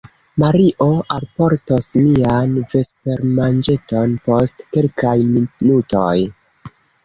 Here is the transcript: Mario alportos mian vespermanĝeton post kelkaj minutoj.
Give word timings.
Mario 0.43 0.85
alportos 1.15 1.89
mian 2.07 2.57
vespermanĝeton 2.73 4.19
post 4.27 4.67
kelkaj 4.73 5.15
minutoj. 5.33 6.19